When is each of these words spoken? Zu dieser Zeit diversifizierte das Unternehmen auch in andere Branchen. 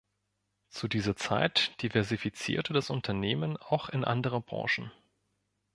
Zu 0.69 0.87
dieser 0.87 1.15
Zeit 1.15 1.79
diversifizierte 1.83 2.73
das 2.73 2.89
Unternehmen 2.89 3.55
auch 3.57 3.87
in 3.89 4.03
andere 4.03 4.41
Branchen. 4.41 4.91